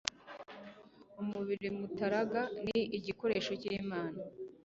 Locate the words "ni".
2.63-2.79